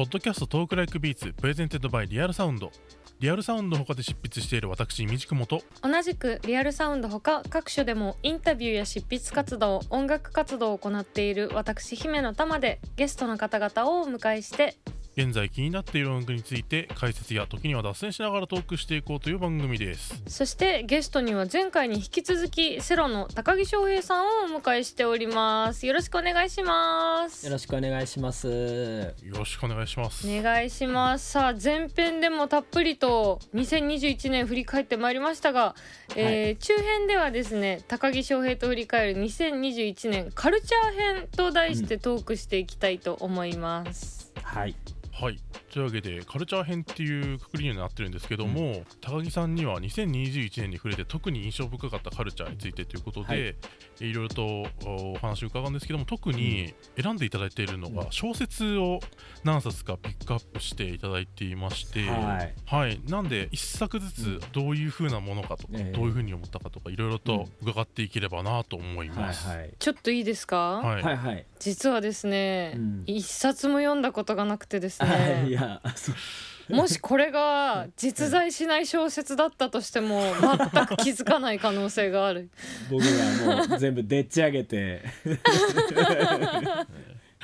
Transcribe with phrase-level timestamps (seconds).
[0.00, 2.72] ポッドキャスト Talk Like Beats presented by Real Sound。
[3.18, 5.60] リアルサウンド他で執筆している私みじくもと。
[5.82, 14.74] 同じくリアルサウンド他各所でもインタビューや執筆活動音楽活動を行っている私姫乃たまでゲストの方々をお迎えして
[15.16, 20.22] 現在気になっている音楽について解説や時には脱線しながらトークしていこうという番組です。
[20.26, 25.86] そしてゲストには前回に引き続き cero の髙城晶平さんをお迎えしております。
[25.86, 27.44] よろしくお願いします。
[27.44, 28.46] よろしくお願いします。
[28.48, 30.28] よろしくお願いします。
[30.28, 31.30] お願いします。
[31.32, 35.74] さあ前編でもたっぷりと2021年振り返ってまいりましたが、
[36.16, 44.74] えー中編ではですね高木翔平と振り返る2021年カルチャー編と題してトークしていきたいと思います、はい。
[45.20, 45.38] はい。
[45.70, 53.26] というわけでカルチャー編っていうくくりになってるんですけども、高木さんには2021年に触れて特に印象深かったカルチャーについてということで、
[54.00, 54.10] はい。
[54.10, 59.00] い、ろいろとお話を伺うんですけども特に選んでいただいているのが小説を
[59.44, 62.54] 何冊かピックアップしていただいていまして、はい。
[62.64, 63.00] はい。
[63.06, 65.92] なんで一作ずつどういう風なものかとか、ええ。
[65.92, 69.46] どういう風に思ったかとかいろいろと伺っていければなと思いはいます。
[69.46, 69.70] はい。
[69.78, 71.02] ちょっといいですか、はい。
[71.02, 71.46] はいはい。
[71.58, 73.02] 実はですね、うん。
[73.06, 75.09] 一冊も読んだことがなくてですい
[75.44, 75.82] ねや、
[76.70, 80.22] もしこれが実在しない小説だったとしても
[80.72, 82.50] 全く気づかない可能性がある。
[82.90, 85.02] 僕がもう全部でっち上げて。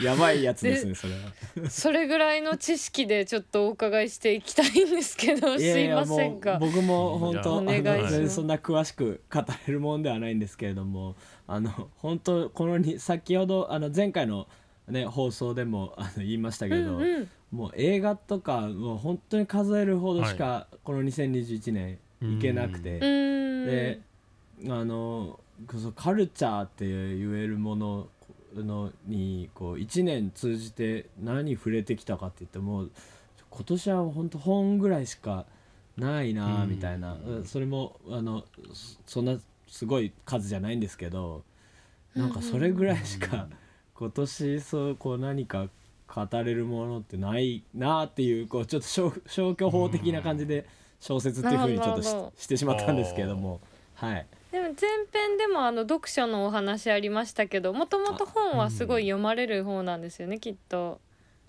[0.02, 1.70] やばいやつですね、それは。
[1.70, 6.58] それぐらいの知識でちょっとお伺いしていきたいんですけどすいませんが。
[6.58, 14.46] 僕も本当、全然そんな詳しく語れるもんではないんですけれども、あの本当このに先ほどあの前回の
[14.86, 24.00] ね放送でもあの言いましたけど、うんうんもう映画とかもう本当に数えるほどしかこの2021年いけなくて、で
[24.68, 28.08] あのこそカルチャーって言えるもの
[28.54, 32.86] のにこう1年通じて何触れてきたかって言っても
[33.50, 35.46] 今年は本当本ぐらいしか
[35.96, 38.44] ないなうんみたいな、それもあの
[38.74, 41.42] そそんなすごい数じゃないんですけど
[42.14, 43.48] なんかそれぐらいしか
[43.94, 45.68] 今年そうこう何か
[46.06, 50.66] 語れるものってないなっていうこうちょっと消消去法的な感じで
[51.00, 53.60] 小説っていうふうにちょっとししてしまったんですけれども。
[53.94, 54.26] はい。
[54.52, 54.74] でも前
[55.12, 61.00] 編でもあの読書のお話ありましたけどもともと本はすごい読まれる方なんですよねきっと。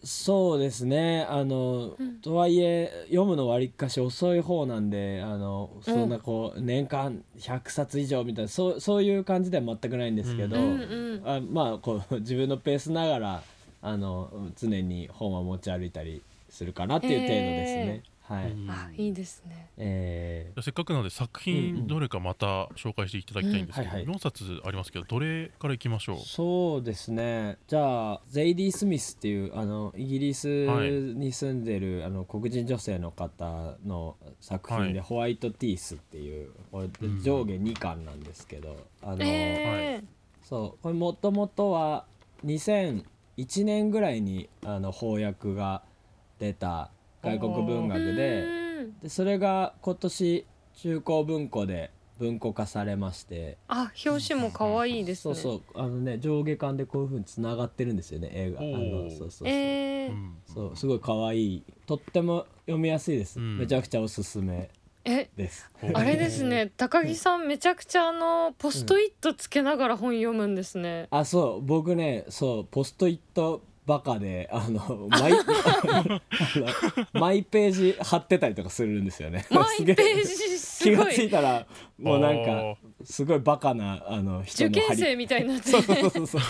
[0.03, 1.25] そうですね。
[1.27, 2.17] あの、うん。
[2.21, 11.21] とはいえ読むのわりかし遅い方なんであのそんなこう、年間100冊以上みたいなそうそういう感じでは全くないんですけど、うんうん。
[11.25, 13.43] あまあこう自分のペースながら
[13.81, 18.03] あの常に本は持ち歩いたりするかなっていう程度ですね。
[18.23, 18.69] はい、うん。
[18.69, 19.69] あいいですね。
[19.77, 24.15] えじゃあせっかくなので作品どれかまた紹介していただきたいんですけど、うんはいはい。
[24.15, 26.15] 4冊ありますけどどれからいきましょう？
[26.17, 27.57] ーそうですね。
[27.67, 40.03] じゃあゼイディ・スミスっていうあのイギリスに住んでる、あの黒人女性の方の作品で「はホワイト・ティース」っていうこれうん上下2巻なんですけど、あのえ
[40.43, 42.05] そうこれもともとは
[43.37, 45.83] 2001年ぐらいにあの翻訳が
[46.39, 46.91] 出た
[47.23, 53.57] 外国文ー学でうんでそれが今年中高文庫で文庫化されまして。
[53.67, 55.35] あ表紙も可愛いですね。
[55.35, 58.61] そうそうあのね上下巻でこういう風につながってるんですよね映画。
[58.61, 60.11] あのそうそうそう,、えー。
[60.11, 60.35] うん。
[60.45, 61.63] そうすごい可愛い。
[61.85, 63.59] とっても読みやすいです、うん。
[63.59, 64.69] めちゃくちゃおすすめ
[65.07, 65.29] え
[65.93, 71.07] あれですね高木さんめちゃくちゃあのポストイットつけながら本読むんですね。
[71.11, 75.31] あそう僕ねそうポストイットバカであのマイ
[77.13, 79.45] マイページ貼ってたりとかするんですよね。
[79.49, 81.65] マイペすげえージす気がごいついたら
[81.97, 85.69] もうなんあかすごいバカなあの人受験生みたいになって。
[85.69, 86.41] そうそうそうそう。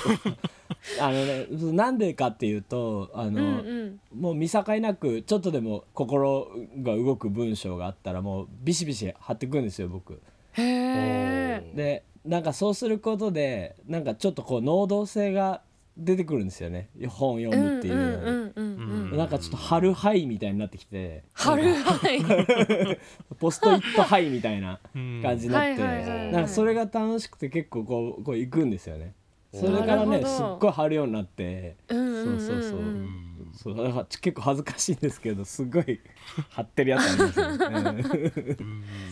[0.99, 4.19] あのねなんでかっていうとあの、うんうん。
[4.19, 6.49] もう見境なくちょっとでも心
[6.81, 10.19] が動く文章があったらもうビシビシ貼ってくんですよ僕。
[10.53, 15.61] へえでなんかそうすることでなんかちょっとこう能動性が
[15.97, 16.89] 出てくるんですよね。
[17.09, 21.23] 本読むっていうなんかちょっと春ハイみたいになってきて。
[21.33, 22.97] 春はい
[23.39, 25.21] ポストイットハイみたいなうん。
[25.23, 26.31] 感じになって。
[26.31, 29.13] なんかそれが楽しくて結構こうこう行くんですよね。
[29.53, 31.77] それからねすっごい貼るようになって。
[31.89, 32.83] そうそうそうう。
[32.83, 33.26] ん
[33.57, 35.99] そうだから結構恥ずかしいんですけどすごい
[36.49, 37.51] 貼ってるやつありますよ
[37.91, 38.03] ね。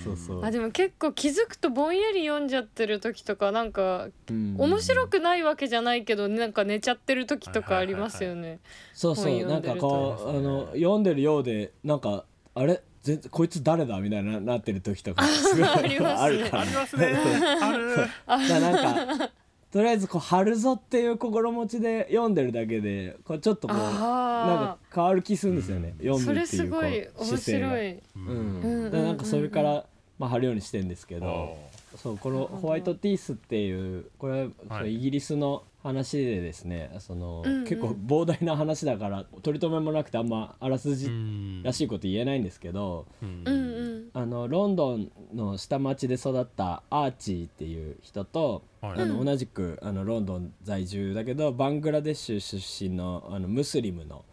[0.03, 0.45] そうそう。
[0.45, 4.56] あでも結構気づくとぼんやり読んじゃってる時とかなんかうん。
[4.57, 8.59] 面白くないわけじゃないけどなんか寝ちゃってる時とかありますよね。
[8.94, 9.25] そうそう。
[9.25, 12.81] 本読なんんかこうあの読んでるようでなんかあれ？
[13.01, 14.00] 全然こいつ誰だ？
[14.00, 16.39] みたいななってる時とかすごいありますね。
[16.44, 17.15] るからありますね。
[17.59, 17.98] ある
[18.62, 19.31] なんか
[19.75, 27.68] とりあえずこう「春ぞ」っていう心持ちで読んでるだけでこうちょっとこうなんかあ変わる気するんですよね、あそれ読むっていうこすごいう面姿勢が。
[27.72, 27.92] 白い。
[27.92, 29.18] ううんうんなん。
[29.18, 29.86] かそれから、
[30.18, 31.57] まあ、貼るようにしてんですけあど
[31.98, 37.63] そうこのホワイトティースっていうこれははいイギリスの話でですねその、うんうん。
[37.65, 41.63] 結構膨大な話だから取り留めもなくてあんまあらすじうん。
[41.63, 43.43] らしいこと言えないんですけど、うん。
[43.45, 44.09] うんうん。
[44.13, 49.01] あのロンドンの下町で育ったアーチーっていう人と、はい。
[49.01, 49.25] あのうん。
[49.25, 54.25] 同じくあのロンドン在住だけどバングラデシュ出身のあのムスリムの、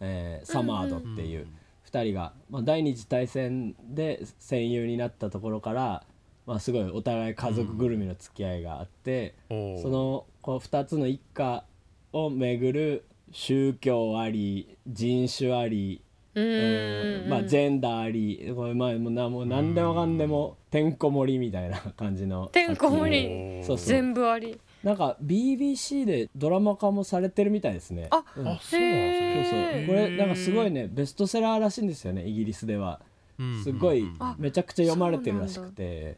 [0.00, 1.48] えーサマードっていう
[1.90, 6.04] 2人が、まあ、第二次大戦で戦友になったところから、
[6.46, 9.54] まあ、すごいお互い家族ぐるみの付き合いがあって、そ
[9.88, 10.26] の
[10.58, 11.64] 2つの一家
[12.12, 16.02] をめぐる宗教あり人種あり
[16.34, 23.64] まあジェンダーありこれまあもうなもう何でもかんでもてんこ盛りみたいな感じのてんこ盛り。
[23.64, 23.86] そうそう。
[23.86, 24.60] 全部あり。
[24.84, 28.06] なんか BBC でドラマ化もされてるみたいですね。
[28.10, 28.48] あうん。
[28.48, 29.46] あそうなんですね。
[29.50, 29.86] そうそう。
[29.86, 33.00] これなんかすごいねベストセラーらしいんですよねイギリスでは。
[33.38, 34.08] うんすごい
[34.38, 36.16] めちゃくちゃ読まれてるらしくて。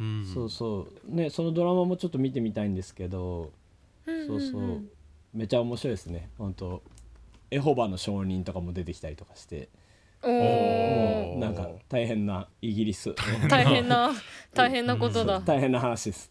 [0.00, 0.24] うん。
[0.32, 1.14] そうそう。
[1.14, 3.52] ねそのドラマもちょっと見てみたいんですけど
[4.04, 4.82] そうそう。
[5.32, 6.30] めちゃ面白いですね。
[6.38, 6.82] 本当。
[7.50, 9.68] エホバの証人とかも出てきたりとかして。
[10.24, 13.14] もうなんか大変なイギリス。
[13.48, 14.12] 大変な
[14.54, 15.40] 大変なことだ。
[15.40, 16.30] 大変な話です、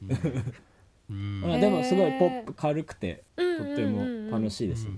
[1.09, 4.91] あでもすごいポップ軽くてとうんっても楽しいですね、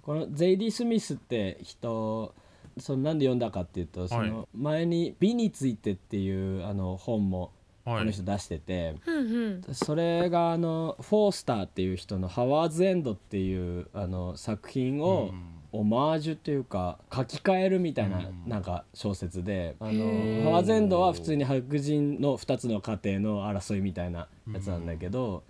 [0.00, 2.34] このゼイディ・スミスって人
[2.78, 7.52] そのなんで読んだかっていうとその前に「美について」っていうあの本も
[7.86, 7.98] はい。
[8.00, 9.74] この人出してて、うんうん。
[9.74, 15.30] それがあのフォースターっていう人の「ハワーズ・エンド」っていうあの作品を
[15.72, 18.42] オマージュっていうか書き換えるみたいなうん。
[18.46, 25.44] なんか小説であのハワーズ・エンドは普通に白人の2つの家庭の争いみたいなやつなんだけど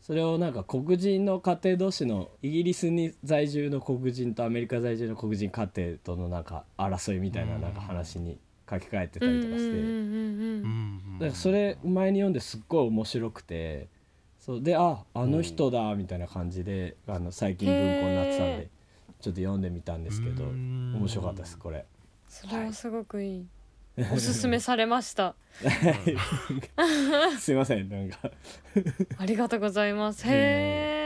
[0.00, 8.38] それをなんか黒人の家庭同士のイギリスに在住の黒人とアメリカ在住の黒人家庭とのなんか争いみたいななんか話に
[8.68, 9.78] 書き換えてたりとかして。
[11.18, 13.88] だからそれ前に読んですっごい面白くて
[14.38, 18.68] そうでああの人だみたいな感じであの最近文庫になってたんへで
[19.20, 21.84] ちょっと読んでみたんですけどうん面白かったですこれ
[22.28, 23.46] それはすごくいい。
[24.12, 25.34] おすすめされました？
[27.40, 28.30] すいませんなんか
[29.18, 30.24] ありがとうございます。
[30.24, 30.97] へえ。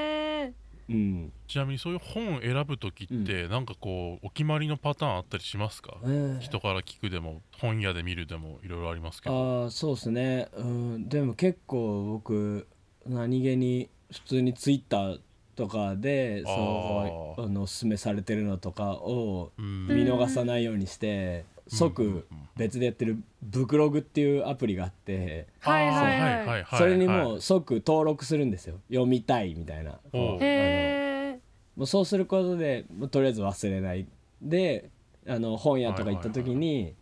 [0.93, 5.97] うん、ちなみにそういう本を選ぶ時ってなんかこうお決まりのパターンあったりしますか？
[6.05, 9.63] えー人から聞くでも本屋で見るでもいろいろありますけど。
[9.65, 10.49] ああそうですね。
[10.57, 11.09] うん。
[11.09, 12.67] でも結構僕
[13.07, 15.21] 何気に普通にツイッター
[15.57, 19.87] とかでそうあのおすすめされてるのとかをうん。
[19.89, 21.45] 見逃さないようにして
[21.77, 22.27] 即
[22.57, 26.47] 別でやってるブクログっていうアプリがあってはいはいはい。
[26.47, 28.77] はいそれにもはう即登録するんですよ。
[28.91, 29.99] 読みたいみたいな。
[30.13, 31.41] へえ。
[31.77, 34.07] もうそうすることでとりあえず忘れない。
[34.43, 34.91] で
[35.27, 36.95] あの本屋とか行った時に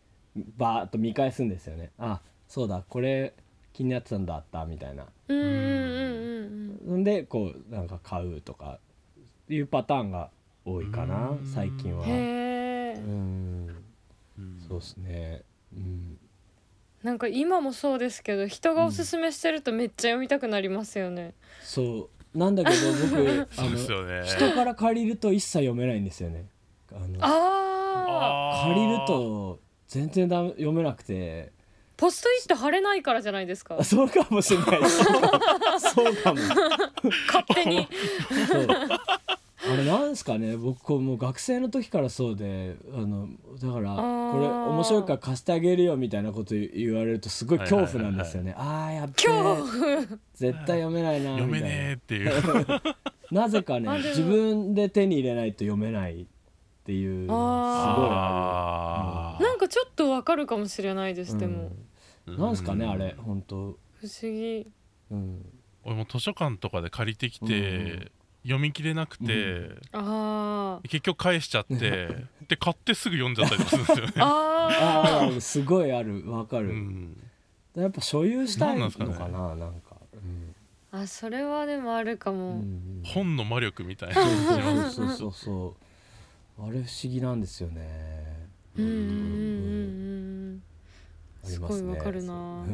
[0.57, 1.91] バーッと見返すんですよね。
[1.99, 3.35] あそうだこれ
[3.73, 5.07] 気になってたんだあったみたいな。
[5.29, 7.05] うんうんうんうんん。
[7.05, 8.79] でこうなんか買うとか
[9.49, 10.31] いうパターンが
[10.65, 11.47] 多いかなうん。
[11.47, 12.05] 最近は。
[12.07, 13.85] うん。
[14.69, 15.43] そうですね。
[15.75, 16.19] うん。
[17.03, 21.35] なんか今もそうですけど人がおすすめしてるとめっちゃ読みたくなりますよね。
[21.63, 22.39] そう。
[22.39, 24.27] なんだけど僕 あそうですのよね。
[24.29, 26.47] 人から借りると一切読めないんですよね。
[26.93, 31.53] あのあ借りると全然だ読めなくて。
[31.97, 33.77] ポストイット貼れないからじゃないですか？
[33.79, 33.85] あ。
[33.85, 34.91] そうかもしれない。
[34.91, 36.41] そうかも。
[37.27, 37.87] 勝手に。
[39.63, 40.57] あれなんですかね？
[40.57, 43.29] 僕こうもう学生の時からそうであの
[43.61, 49.57] だからこれ面白いから貸してあげるよみたいなこと言われるとすごい恐怖なんですよね、ああやっ怖。
[50.35, 51.43] 絶対読めないなみたいな。
[51.43, 52.33] 読めねえっていう。
[53.31, 56.27] なぜかね自分で手に入れないと読めないっ
[56.85, 57.39] ていうすごい。
[57.39, 61.35] ああなんかちょっとわかるかもしれないです。
[61.35, 61.71] るでも。
[62.27, 62.39] うん。
[62.39, 63.57] なんですかねあれ本当。
[63.57, 64.67] 不思議。
[65.11, 65.45] うん。
[65.85, 68.11] 俺も図書館とかで借りてきて、
[68.43, 70.89] 読み切れなくて、ああ。
[70.89, 71.77] 結局返しちゃって
[72.49, 74.13] で買ってすぐ読んじゃったりもするんですよね。
[74.19, 77.17] あああすごいあるわかる、うん。
[77.75, 79.97] やっぱ所有したいのなんなんですかかななんか。
[80.93, 81.01] あ。
[81.01, 82.51] あそれはでもあるかうんも。
[82.51, 83.03] うん。
[83.05, 84.15] 本の魔力みたいな。
[84.15, 85.77] そうそうそうそ
[86.59, 86.67] う。
[86.67, 88.49] あれ不思議なんですよね。
[88.77, 89.07] うんうんうんう
[90.57, 90.63] ん。
[91.45, 92.65] すありますねごいわかるな。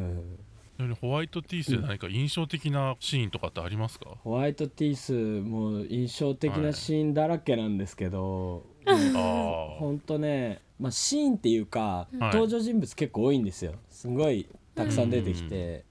[1.00, 12.16] ホワイトティースで何か印象的なシーンとかってありますか、ホワイトティースも印象的なシーンだらけなんですけど、あほんとね、まあ、シーンっていうか、はい。
[12.18, 13.72] 登場人物結構多いんですよ。
[13.90, 15.84] すごいたくさん出てきて、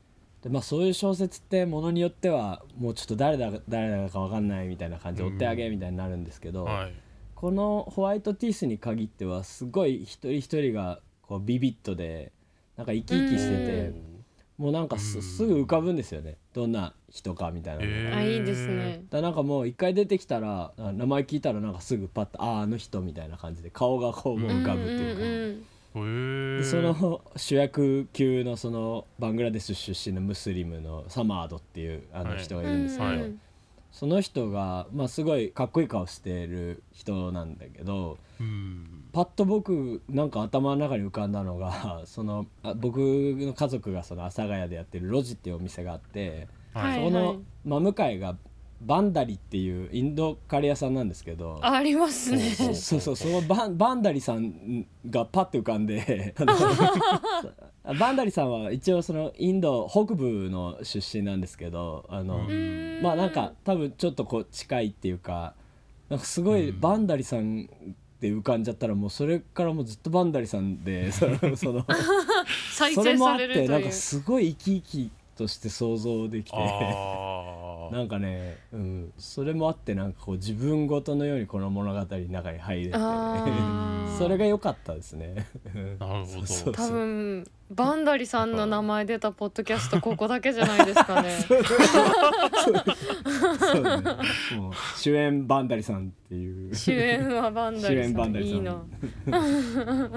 [0.43, 6.93] でまあそういう小説ってものによってはもうちょっと誰だ誰だか分かんないみたいな感じで追ってあげみたいになるんですけど、はい。
[7.33, 12.31] このホワイトティースに限ってはすごい一人一人がこうビビットで
[12.77, 14.14] なんか生き生きしてて
[14.57, 16.37] もうなんかすぐ浮かぶんですよね。
[16.53, 19.03] どんな人かみたいなあいいですね。
[19.09, 25.65] だからなんかもう一回出てきたらあ名前聞いたらなんかすぐパッとあああの人みたいな感じで顔がこうもう浮かぶっていうか、んんん
[26.55, 33.17] へえでその主役級のそのバングラデシュ出身のムスリムのサマードっていうあの人がいるんですけど、はい。
[33.17, 33.41] うん
[33.95, 46.99] その人が、まあ、すごいかっこいい顔してる人なんだけどうんパッと僕なんか頭の中に浮かんだのが そのあ僕の家族がその阿佐ヶ谷でやってるロジっていうお店があって、はい。
[46.99, 48.19] そこの真向かい。
[48.19, 48.35] が
[48.81, 51.57] バンダリっていうインドカレー屋さんなんですけど。
[51.61, 52.49] あありますね。
[52.73, 56.35] そうそうそのバンバンダリさんがパッて浮かんで
[57.85, 62.99] あの バンダリさんは一応そのインド北部の出身なんですけどあの、うん。
[63.01, 65.55] まあなんか多分ちょっとこう近いっていうか
[66.09, 66.79] なんかすごいうん。
[66.81, 67.69] バンダリさん
[68.25, 71.85] で浮かんじゃったらもうそれからもうずっとバンダリさんで そのその
[72.71, 76.57] 再それもあってなんかすごい生き生きとして想像できて。
[77.91, 82.97] なんかね、うん、それもあってなんかこう自分ごとのようにこの物語の中に入れて
[84.17, 85.47] それが良かったですね。
[85.99, 86.47] なるほど。
[86.47, 91.31] そう多分バンダリさんの名前出たポッドキャストここだけじゃないですかね。
[93.59, 93.89] そうね
[94.57, 98.83] もう主演バンダリさんっていう主演はバンダリさんんいいな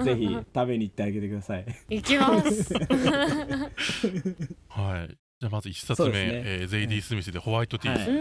[0.03, 1.65] ぜひ食べに行ってあげてください。
[1.89, 2.73] 行きます。
[4.67, 6.43] はいじゃあまず一冊目、そうですね。
[6.45, 8.15] えーゼイディ・スミスでホワイトティース、は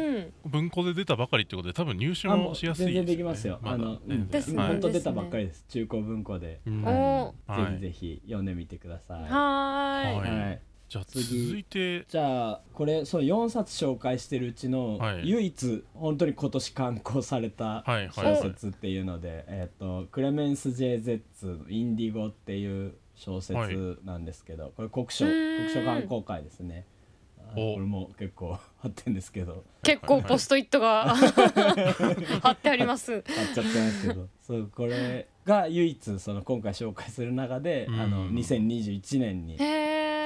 [0.44, 0.50] うん。
[0.52, 3.58] 文庫で出たばかりってことで多分入手あもしやすい全然できますよ。
[3.64, 4.28] あの、ねうん。
[4.28, 4.62] ですね。
[4.62, 5.64] 本当出たばっかりです。
[5.68, 6.84] 中古文庫で、うん。
[6.84, 7.72] おはい。
[7.72, 9.22] ぜひぜひ読んでみてください。
[9.22, 10.28] ははーい。
[10.28, 10.60] いはい。
[10.88, 11.46] じゃあ次。
[11.46, 12.04] 続いて。
[12.08, 15.28] じゃあこれその4冊紹介してるうちの、はい。
[15.28, 18.10] 唯一本当に今年刊行されたはいはい。
[18.12, 25.26] 小説っていうので、えっ、とクレメンス・ジェイ・ゼッツの「インディゴ」っていう小説なんですけど、これ国書。
[25.26, 25.56] うーん。
[25.56, 26.84] 国書刊行会ですね。
[27.54, 29.64] これも結構貼ってんですけど。
[29.82, 31.14] 結構ポストイットが
[32.42, 33.22] 貼ってあります。
[33.22, 34.28] 貼っちゃってますけど。
[34.42, 38.00] そうこれが唯一その今回紹介する中で、うん。
[38.00, 39.56] あの2021年にへ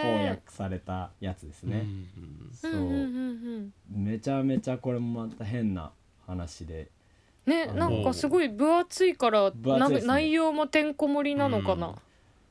[0.03, 1.87] 翻え訳されたやつですね。
[2.17, 2.51] うん。
[2.53, 3.73] そううんうんうん。
[3.97, 3.99] う。
[3.99, 5.93] んめちゃめちゃこれもまた変な
[6.27, 6.91] 話で。
[7.47, 10.01] ねなんかすごい分厚いからね。
[10.03, 11.95] 内容もてんこ盛りなのかな。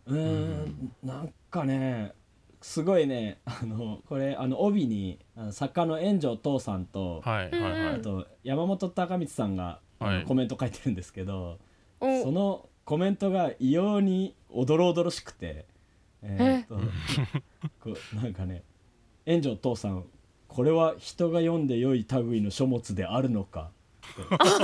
[0.08, 0.92] うーん。
[1.04, 2.13] なんかね
[2.62, 10.24] すごいねあのこれあの帯にあの作家の炎上父さんと、はいはいはい、あと山本隆光さんが、はい。
[10.25, 11.60] コメント書いてるんですけど、
[12.00, 12.24] お。
[12.24, 15.65] そのコメントが異様におどろおどろしくて
[16.24, 16.75] えーっと
[17.80, 18.63] こうなんかね
[19.25, 20.03] 炎上父さん
[20.48, 23.70] これは人が読んで良い類の書物であるのか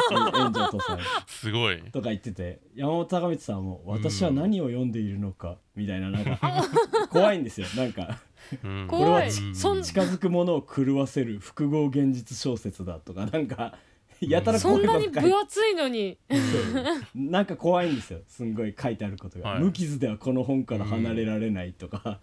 [0.09, 0.99] 炎上父さん。
[1.27, 1.81] すごい。
[1.91, 6.65] とか言ってて山本隆光さんも「私は何を読んでいるのか」みたいななんか
[7.09, 7.67] 怖いんですよ。
[7.75, 8.19] なんか
[8.87, 9.47] これは近
[10.01, 13.77] づくものを狂わせる複合現実小説だとかなんか
[14.19, 16.17] やたらそんなに分厚いのに。
[17.13, 18.19] なんか怖いんですよ。
[18.27, 19.59] すんごい書いてあることが、はい。
[19.59, 22.19] 無傷ではこの本から離れられないとか、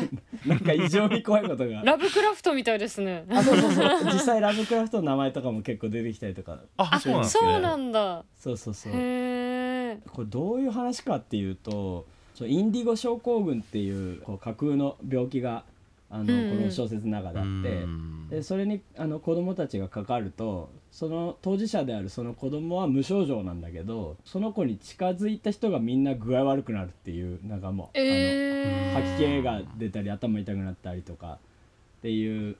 [0.46, 1.82] なんか異常に怖いことが。
[1.82, 3.24] ラブクラフトみたいですね。
[3.28, 4.04] あそうそうそう。
[4.04, 6.60] 実際ラブクラフトの名前とかも結構出てきたりとか。
[6.76, 7.42] あそうなんですね。
[7.50, 8.24] そうなんだ。
[8.36, 8.92] そうそうそう。
[8.94, 12.06] へえこれどういう話かっていうと
[12.40, 15.64] インディゴ症候群っていうこう架空の病気が
[16.14, 16.58] あの、うんうん。
[16.58, 18.28] この小説の中であって、うん。
[18.30, 31.38] でそれにあの子供たちがかかるとその当事者であるその子供は無症状なんだけどその子に近づいた人がみんな具合悪くなるっていうなんかもう、えー、あの吐き気が出たり頭痛くなったりとか
[31.98, 32.56] っていう。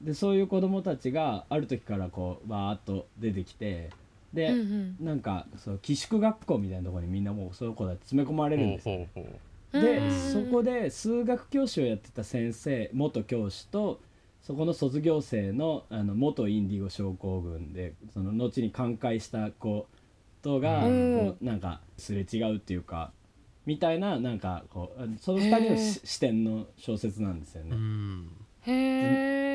[0.00, 3.90] でそういう子供たちがある時からこうバーッと出てきて
[4.32, 4.96] で、うんうん。
[5.04, 8.96] なんかそう寄宿学校みたいなところにみんなもうそういう子たち詰め込まれるんですよ。
[8.96, 9.38] ほうほうほう
[9.72, 14.00] でうんそこで数学教師をやってた先生元教師と
[14.42, 19.86] そこの卒業生のあの元インディゴ症候群でその後に寛解した子
[20.42, 21.14] とが、うん。
[21.14, 23.12] こうなんかすれ違うっていうか
[23.66, 27.70] みたいななんかこうその2人の視点の小説なんですよね。
[27.72, 28.30] うん。
[28.62, 28.72] へ
[29.46, 29.49] え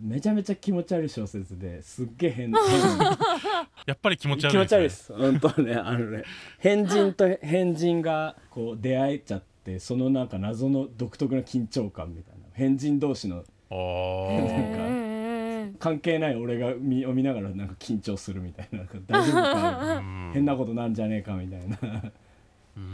[0.00, 2.54] めちゃめちゃ気持ち悪い小説ですっげえ変変
[3.86, 5.12] やっぱり気持ち悪い気持ち悪いです。
[5.12, 6.22] 本当ねあのね
[6.58, 12.40] 変人と変人がこう出会えちゃってそのなんか謎の独特な緊張感みたいな。
[12.52, 18.78] 変人同士のあへーー関係ない俺が見見ながらなんか緊張するみたいな。
[18.78, 20.30] なんか大丈夫かうん。
[20.32, 21.78] 変なことなんじゃねえかみたいな、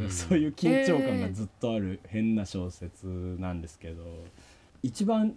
[0.02, 0.10] うん。
[0.10, 3.06] そういう緊張感がずっとある変な小説
[3.38, 4.24] なんですけど
[4.82, 5.34] 一番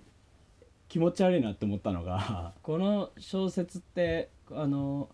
[0.90, 5.10] 気持ち悪いなって思ったのが この小説ってあの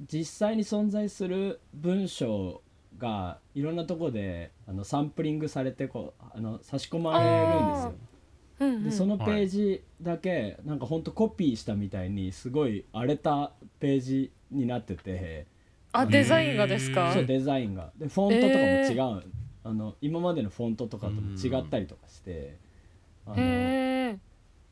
[0.00, 2.62] 実際に存在する文章
[2.98, 7.90] がいろんなとこであのサンプリングされてこうあの差し込まれるんですよ。
[7.90, 8.84] うんうん。
[8.84, 15.46] でそのページだけ、なんかほんとコピーしたみたいにすごい荒れたページになってて。
[15.92, 17.12] あデザインがですか？
[17.12, 17.92] そうデザインが。
[17.98, 19.32] でフォントとかも違う、
[19.64, 22.56] あの今までのフォントとかとも違ったりとかして。
[23.26, 23.36] あの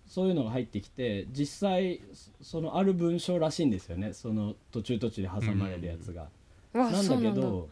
[0.06, 4.12] そういうのが入ってきて実際そそのある文章らしいんですよね。
[4.12, 6.28] その途中途中で挟まれるやつが。
[6.72, 6.92] わなん。
[6.92, 7.68] なんだけど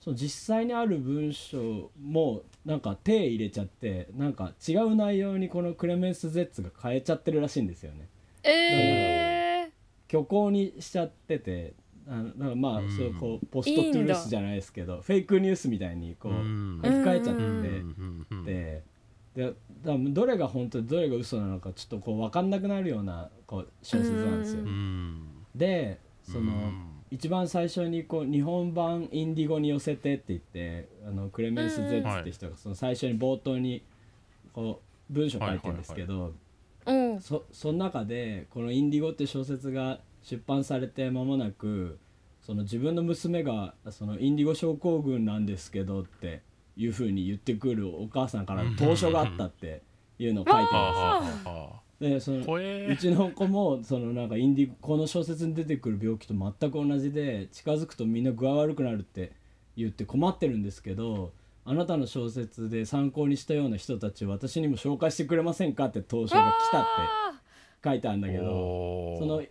[0.00, 8.08] その実際にある文章もなんか手入れちゃってなんか違う内容にこのクレメンス・ゼッツが変えちゃってるらしいんですよね。
[8.42, 9.70] えー。
[10.10, 11.74] 虚構にしちゃってて
[12.08, 12.96] あのなんかまあうん。
[12.96, 16.80] そうこうポストトゥルースじゃないですけどフェイクニュースみたいにこううん。
[16.82, 18.89] 書き換えちゃってう
[19.48, 24.62] んてでだどれが本当でどれが嘘なのかちょっとこう分かんなくなるようなこう小説なんですよ。
[25.54, 26.86] でそのうん。
[27.12, 33.82] 一番最初にこう日本版インディゴに寄せてって言ってあのクレメンス・ゼッツって人がその最初に冒頭に
[34.52, 34.80] こ
[35.10, 36.32] う文章書いてるんですけど、
[36.86, 37.20] うん。
[37.20, 41.98] そその中でこの「インディゴ」って小説が出版されて間もなく
[42.42, 46.42] その自分の娘がそのインディゴ症候群なんですけどって
[46.76, 49.82] いうふうに言ってくるお母さんからの投書があったって
[50.18, 52.54] いうのを書いてるんですでその
[52.88, 59.32] うちの子もそのなんかインディこの小説に出てくる病気と全く同じで近づくとみんな具合悪くなるって
[59.76, 61.32] 言って困ってるんですけど
[61.66, 66.88] あなたの小説で参考にしたような人たちを私にも紹介してくれませんかって投書が来たって
[67.84, 69.42] 書いてあるんだけどその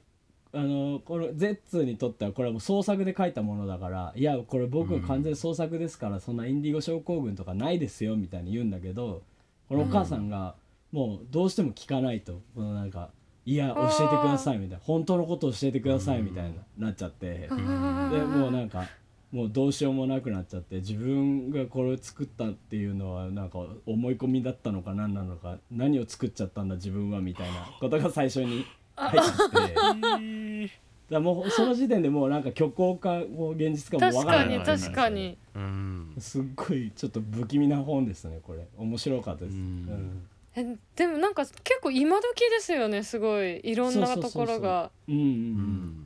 [0.52, 9.22] あのこのゼッツにとってはこれはもう創作で書いたものだからいやこれ僕の完全創作ですからそんなインディゴ症候群とかないですよみたいに言うんだけど
[9.68, 10.56] このお母さんが
[10.92, 13.12] もうどうしても聞かないとこのなんか
[13.46, 18.88] 「いや教えてください」みたいな「本当のことを教えてください」みたいななっちゃってでもうなんか
[19.32, 28.66] もうどうしようもなくなっちゃって自分がこれを作ったっていうのはなんか思い込みだったのか何なのか何を作っちゃったんだ自分はみたいなことが最初に
[29.00, 30.62] 入っ
[31.10, 35.38] てもうその時点でもうなんか虚構かもう現実かも分確からないかに確かに。
[35.56, 36.16] うん。
[36.20, 38.68] すっごいちょっと不気味な本ですねこれ。
[38.78, 39.86] 面白かったです、ううん。
[39.86, 43.60] んえでもなんか結構今時ですよねすごい。
[43.64, 44.92] いろんなところが。
[45.08, 45.16] うん。
[45.16, 45.22] うん。
[45.22, 45.34] ううん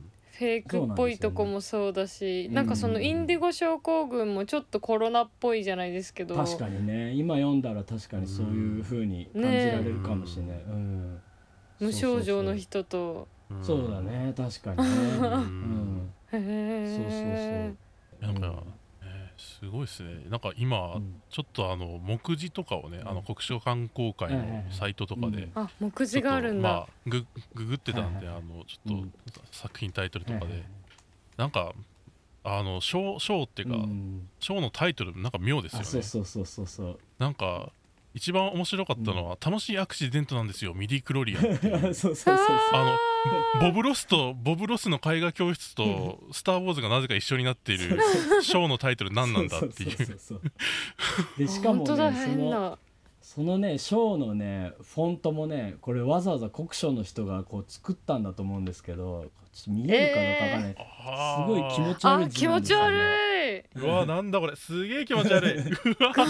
[0.36, 6.34] フェイクっぽいとこもそうだしうんなんかそのインディゴ症候群もちょっとコロナっぽいじゃないですけど。
[6.34, 7.12] 確かにね。
[7.12, 11.20] 今読んだら確かにそういう風に感じられるかもしれない、うん
[11.86, 13.28] 無症状の人と。
[13.62, 14.88] そうだね確かにね。
[15.18, 15.96] う うん。
[15.98, 16.96] んへえ
[18.20, 18.32] そうそうそう。
[18.32, 20.24] なんか、うんえーすごいですね。
[20.30, 21.20] なんか今、うん。
[21.28, 23.08] ちょっとあの目次とかをね、うん。
[23.08, 25.50] あの国書観光会のサイトとかで、うん。
[25.54, 29.10] あ目次があるんだ、まあグググってたんで、はいはいあのちょっうん。
[29.32, 30.62] と作品タイトルとかで、はいはい
[31.36, 31.74] なんか
[32.44, 34.28] あの章章っていうか、うん。
[34.38, 36.98] 章のタイトルなんか妙ですよあねそうそうそうそうそう。
[37.18, 37.72] なんか
[38.14, 41.92] 一番面白かったのは、楽しいアクシデントなんですよミディクロリアンっていう。
[41.94, 42.98] そうそうそうそうあ
[43.56, 47.98] の ボブ・ロスとボブ・ロスの絵画教室と「スター・ウォーズ」がなぜか一緒になっている
[48.42, 51.48] ショーのタイトル何なんだっていう。
[51.48, 52.78] しかも本当だねその変な
[53.34, 60.74] そのねショーのねフォントもねこれわざわざ国書の人がこう作ったんだと思うんですけどちょっと見えるかどうかわかんな
[61.36, 62.66] すごい気持ちあ悪い字気持ちなんで。
[62.66, 63.88] すよ、ね、悪い。
[63.88, 64.54] うわなんだこれ。
[64.54, 65.56] すげえ気持ち悪い。
[66.00, 66.26] なんか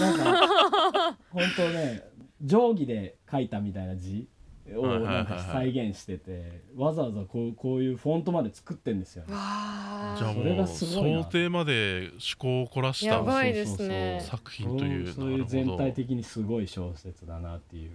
[1.31, 2.03] 本当ね
[2.41, 4.27] 定規で書いたみたいな字
[4.73, 9.29] をないんか再現しててわざわざこうこういうフォントまで作ってんですよね。
[9.29, 11.23] じゃあそれがもうすごいな。
[11.23, 14.21] 想定まで思考を凝らしたやばいですね。
[14.23, 17.91] 作品というそうそういう全体的にすごい小説だなっていう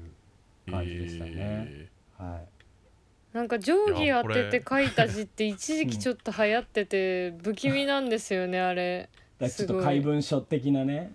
[0.70, 2.40] 感じでしたね、えは
[3.32, 3.36] い。
[3.36, 9.08] なんか定規当てて書いた字って一時期ちょっと流行ってて不気味なんですよねあれ。
[9.38, 9.84] だちょっとすごい。
[9.84, 11.14] 怪文書的なね、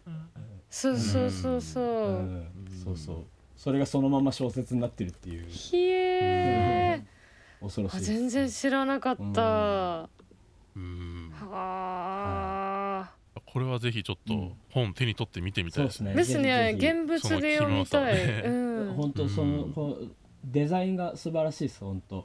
[0.69, 1.83] そうそうそうそう。
[1.83, 1.87] う、
[2.19, 2.47] ん。
[2.83, 3.34] そうそう
[3.65, 5.47] それがそのまま小説になってるっていう。
[5.49, 7.04] ひえ
[7.60, 10.10] 恐ろしい全然知らなかった、は
[10.75, 11.34] うん。
[11.51, 13.12] あ。
[13.43, 14.54] これはぜひちょっとうん。
[14.69, 15.86] 本手に取って見てみたい。
[15.86, 16.12] ですね。
[16.12, 16.75] そうですね。
[16.78, 18.43] 現物で読みたい、
[18.95, 19.97] 本当その
[20.43, 22.23] デザインが素晴らしいです本当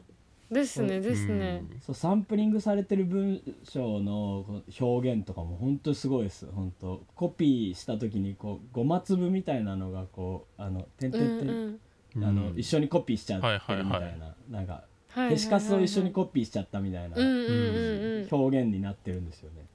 [0.51, 1.63] ですねですね。
[1.81, 6.47] そうサンプリングされてる文章の表現とかも本当すごいです。
[6.51, 11.81] 本当コピーした時にこうごま粒みたいなのがこうあの点うん々点、うん
[12.17, 12.25] うん。
[12.25, 14.85] あの一緒にコピーしちゃってるみたいな、はいはいはなんか
[15.15, 18.29] 消しカスを一緒にコピーしちゃったみたいなうんうんうんうん。
[18.31, 19.67] 表現になってるんですよね。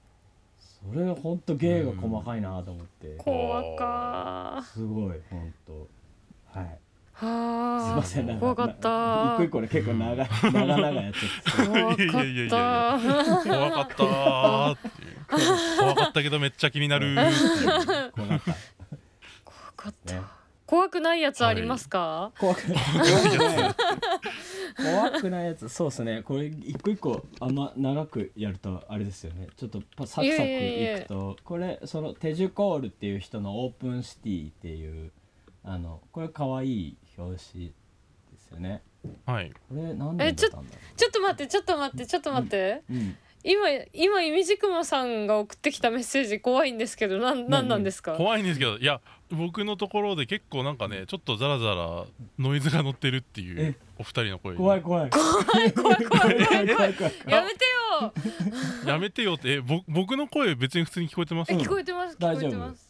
[0.58, 5.88] それが本当芸が細かいなと思って、怖かすごい本当。
[6.60, 6.80] はい。
[7.20, 8.90] すいはあませんなんか怖かった。
[8.90, 13.00] な一個一個ね結構長い長々やっちゃって怖かいやいやいやいったや
[13.44, 15.16] 怖かったーっていう。
[15.80, 18.12] 怖かったけどめっちゃ気になるーっていう。
[18.12, 18.54] 怖かった。
[19.44, 20.14] 怖かった。
[20.14, 20.22] ね
[20.68, 22.78] 怖くないやつありますか、怖くない
[24.76, 26.24] 怖くないやつそうですね。
[26.24, 29.48] これ一個一個あんま長くやるとあれですよね。
[29.56, 35.12] ちょっとパサクサクいくとこれそのテジュコールっていう人のオープンシティっていう
[35.64, 37.74] あのこれ可愛い表紙で
[38.38, 38.82] すよね。
[39.26, 39.52] はい。
[39.70, 40.98] これ何年だったんだろう？
[40.98, 42.82] ちょっと待ってちょっと待ってちょっと待って。
[43.48, 48.14] 今今いみじくまさんが送ってきたメッセージ怖いんですけどなんなんなんですか？
[48.14, 52.06] 怖いんですけどいや僕のところで結構なんかねちょっとザラザラ
[52.40, 55.10] ノイズが乗ってるっていうお二人の声怖い怖い。
[55.12, 55.24] 怖
[55.64, 56.94] い怖い怖い怖い怖い。
[56.96, 57.14] 怖い。
[57.28, 58.14] やめてよ。
[58.92, 61.52] やめてよってえぼ僕の声別に普通に聞こえてます？
[61.52, 62.85] 聞こえてます聞こえてます。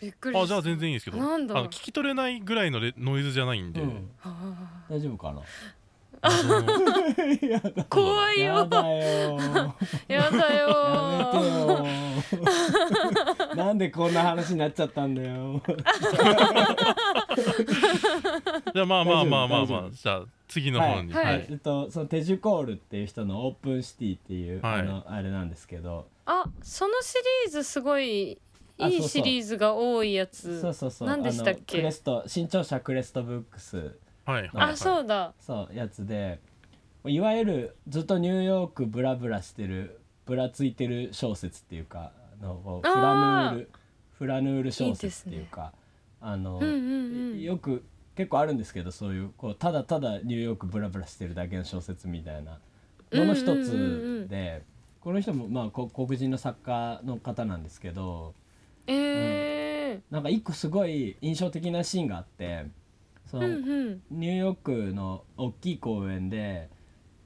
[0.00, 1.18] びっくりあじゃあ全然いいんですけど。
[1.18, 1.56] なんだ。
[1.56, 4.10] あの聞き取れないぐらいのレノイズじゃないんで、うん。
[4.22, 5.40] あ大丈夫かな？
[6.20, 7.84] あのー。
[7.88, 8.54] 怖いよ。
[8.54, 9.74] やだよ
[10.08, 15.62] やだよやめてよなんでこんな話になっちゃったんだよ
[18.72, 21.12] じゃあまあまあまあまあまあじゃあ次の方に。
[21.12, 21.24] はい。
[21.24, 24.80] はい、えっとそのテジュコールっていう人のオープンシティっていう、はい。
[24.80, 26.06] あのあれなんですけど。
[26.26, 27.14] あそのシ
[27.46, 28.40] リーズすごい
[28.78, 30.60] いいシリーズが多いやつ。
[30.60, 31.08] そうそうそう。
[31.08, 33.98] 何でしたっあのクけレスト新潮社クレストブックス。
[34.24, 35.32] はいはいあそうだ。
[35.38, 36.40] そうやつで。
[37.06, 43.70] いわゆるずっとニューヨークブラブラしてるブラついてる小説っていうかあのフラヌール
[44.18, 45.72] フラヌール小説っていうか
[46.20, 47.84] あの、うんうんうんよく
[48.16, 52.60] 結構あるんですけどそういうこうただただニューヨークブラブラしてるだけの小説みたいな
[53.12, 53.62] のの一うんうんうん。
[53.62, 53.72] うつ
[54.26, 54.62] んで
[55.00, 58.34] この人もまあこ黒人の作家の方なんですけど
[58.86, 62.66] えなんか一個すごい印象的なシーンがあって
[63.26, 64.02] そー、の、うんうん。
[64.10, 66.68] ニューヨークの大きい公園で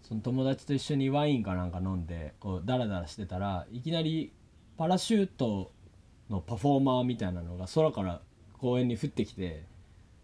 [0.03, 4.33] その友達と一緒にワインかなんか飲んでこうダラダラしてたらいきなり
[4.77, 5.73] パラシュート
[6.31, 8.21] のパフォーマーみたいなのが空から
[8.59, 9.65] 公園に降ってきて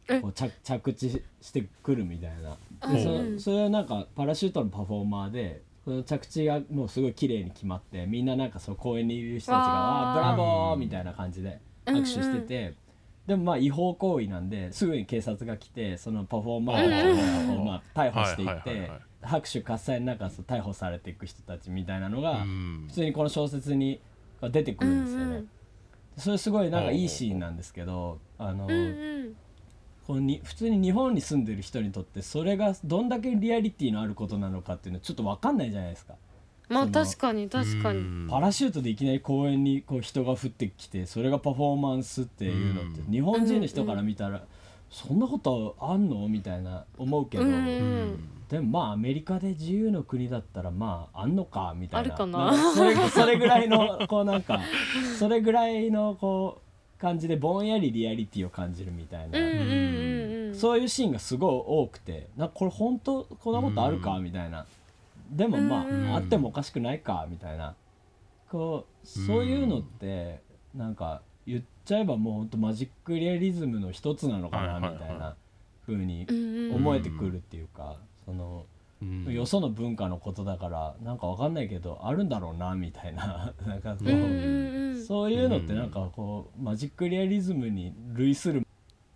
[0.08, 0.20] え？
[0.20, 2.56] こう着着地してくるみたいな。
[2.86, 3.40] うんでそうん。
[3.40, 12.74] それはなんかパラシュートのパフォーマーでその着地がもうすごい綺麗に決まってみんななんかその公園にいる人たちが「わーあーブラボー!」みたいな感じで握手してて。
[13.26, 18.90] でもまあ違法行為なんですぐに警察が来てそのパフォーマーをこうまあ逮捕していって
[19.22, 23.98] 拍手喝采の中逮捕されていく人たちみたいなのがうん普通にこの小説に
[24.42, 25.48] 出てくるんですよねうんうん。
[26.18, 28.74] それすごいなんかいいシーンなんですけどあのうんう
[29.30, 29.36] ん
[30.06, 36.14] このに普通に日本に住んでる人にとってそれがどんだけリアリティのあることなのかっていうのはちょっと分かんないじゃないですか。
[36.68, 38.00] まあ確かに確かに。
[38.00, 38.26] うん。
[38.30, 43.12] パラシュートでいきなり公園にこう人が降ってきてそれがパフォーマンスっていうのってうん。
[43.12, 44.44] 日本人の人から見たら
[44.90, 52.16] そんなことあんのみたいな思うけど、でもまあアメリカで自由の国だったらまああんのかみたいな。
[53.10, 54.60] それぐらいのこうなんか
[55.18, 56.63] それぐらいのこう
[57.04, 59.38] 感じでぼんやりリアリティを感じるみたいな、
[60.58, 62.28] そういうシーンがすごい多くて。
[62.38, 64.12] なんかこれ本当こんなことあるか？
[64.12, 64.24] うん。
[64.24, 64.64] みたいな。
[65.30, 67.26] でもまあ、うんあってもおかしくないか？
[67.28, 67.74] みたいな。
[68.50, 70.40] こうそういうのって
[70.74, 74.80] なんか言っちゃえばもう本当マジックリアリズムの一つなのかな？
[74.80, 75.36] みたいな
[75.86, 76.26] 風に
[76.74, 77.96] 思えてくるっていうか。
[78.24, 78.64] その
[79.26, 79.32] うん。
[79.32, 83.52] よその文化のことだからなんかわかんないけどあるんだろうなみたいな。
[83.66, 85.04] なんかこううんうんうん。
[85.04, 88.66] そういうのってなんかこうマジックリアリズムに類する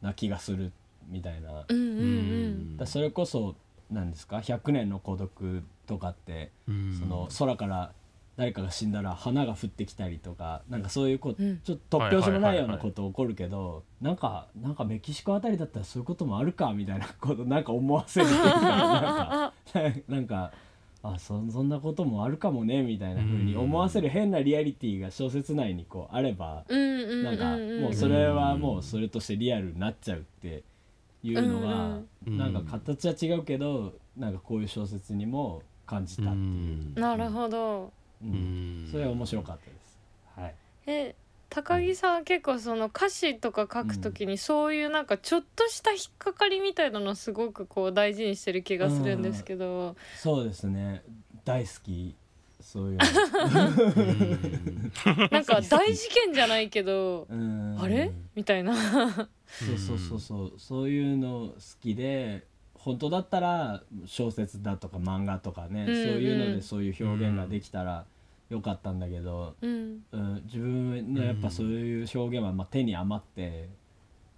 [0.03, 0.73] な気がする
[1.09, 1.65] みたいな。
[1.69, 2.77] うんうんうん。
[2.77, 3.57] だそれこそ
[3.91, 6.93] 何ですか「100年の孤独」とかって、うん。
[6.99, 7.93] その空から
[8.39, 11.59] 誰かが死んだら花が降ってきたりとかなんかそういうこうん。
[11.59, 19.51] ちょっと突拍子もないようなこと起こるけどなんかなんかメキシコあたりだったらそういうこともあるかみたいな ことなんか思わせるっていうかな
[19.89, 20.53] んかなんか
[21.03, 30.63] あそそんなこともあるかもねみたいな風に思わせる変なリアリティが小説内にこうあればなんかもうそれはもうそれとしてリアルになっちゃうって
[31.25, 38.31] いうのがうんなんか形は違うけどなんかこういう小説にも感じたっていう、なるほどうん。
[38.31, 38.35] う
[38.89, 38.91] ん。
[38.91, 39.79] それは面白かったです。
[40.37, 40.55] はい、
[40.87, 41.15] え
[41.51, 51.03] 高木さんは結構その歌詞とか書くときにそういうなんかちょっとした引っかかりみたいなのをすごくこう大事にしてる気がするんですけど、そうですね。
[51.45, 52.15] 大好き。
[52.61, 52.99] そういう。
[55.31, 57.27] なんか大事件じゃないけど、
[57.81, 58.13] あれ？
[58.35, 58.75] みたいな。
[58.77, 58.83] そ
[59.73, 60.53] うそうそうそう。
[60.59, 62.45] そういうの好きで
[62.79, 66.05] 本当だったら小説だとか漫画とかね、うんうん。
[66.05, 68.07] そういうのでそういう表現ができたら
[68.49, 70.05] よかったんだけど、うん。
[70.13, 73.69] うん、自分のやっぱそういう表現はまあ手に余って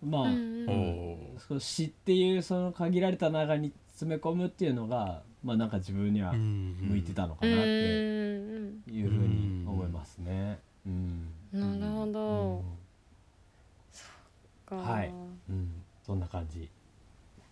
[0.02, 1.38] まあ、うんおー。
[1.38, 10.58] その詩っていうその限られた中に詰め込むっていうのがまあなんか自分には向向いてたのかうなってんいうふうに思いますね。
[10.86, 12.80] うん、なるほど。
[14.70, 14.76] か。
[14.76, 15.08] はい。
[15.08, 16.70] うん、うん、そんな感じ。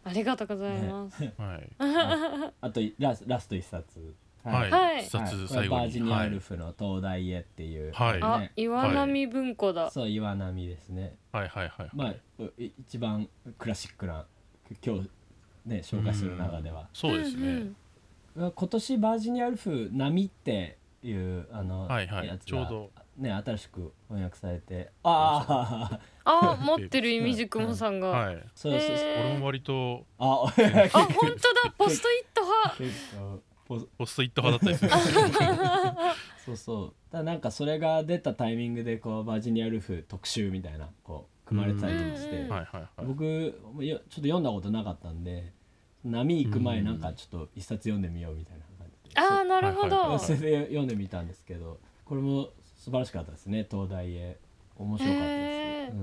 [0.08, 1.70] ありがとうございます、 はい。
[1.78, 4.14] ああとラスラスト一冊。
[4.44, 5.02] はい、はい。
[5.02, 5.80] 一冊最後に。
[5.82, 8.22] バージニア・ウルフの東大へっていう、はい。
[8.22, 11.16] あね、岩波文庫だ、そう岩波ですね。
[11.32, 11.90] はいはいはいはい。
[11.94, 14.26] まあう一番クラシックな
[14.84, 15.10] 今日
[15.66, 17.76] ね紹介する中では、そうですね、ん
[18.36, 22.28] 今年バージニア・ウルフ「波」っていうあの、はいはい。
[22.28, 22.90] やつがちょうど。
[23.18, 24.90] ね新しく翻訳されて。
[25.02, 28.44] あああ持ってるイミジクモさんが、はい。
[28.54, 30.04] そうそうそう、俺も割と。
[30.18, 31.74] あ あ本当だ。
[31.76, 33.42] ポストイット派。
[33.66, 35.08] ポポストイット派だったりする。
[36.44, 36.94] そうそう。
[37.10, 42.48] だなんかそれが出たタイミングでこうバージニア・ウルフ特集みたいなこう組まれてたりとかして、
[43.04, 45.52] 僕もよちょっと読んだことなかったんで
[46.04, 49.20] 波行く前うんなんかちょっと一冊読んでみようみたいな感じで。
[49.20, 53.66] ああなるほど、それで読んでみたんですけどこれも素晴らしかったですね。
[53.70, 54.38] 東大へ。
[54.78, 55.94] 面白かったです、へー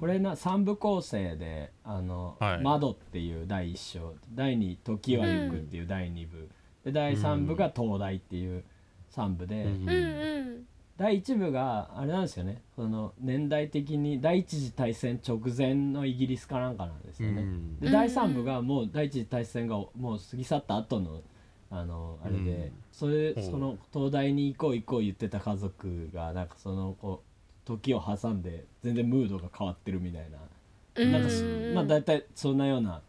[0.00, 2.62] これな三部構成で「あのはい。
[2.62, 6.48] 窓」っていう第一章第二「時は行く」っていう第二部、
[6.84, 8.64] で第三部が「東大」っていう
[9.10, 12.60] 三部で、うん第一部があれなんですよね。
[12.76, 17.40] その年代的に第一次大戦直前のイギリスかなんかなんですよね。
[17.40, 17.80] うん。
[17.80, 21.22] で第3部がもう第一次大戦がもう過ぎ去った後の
[21.70, 22.72] あのあれで、うん。
[22.92, 23.44] それほう。
[23.44, 27.29] その東大に行こう行こう言ってた家族がなんかそのこう
[27.76, 30.38] 時を挟んで全然ムードが変わってるみたいな、
[30.96, 31.12] うん。
[31.12, 33.02] なんかそまあ大体そんなような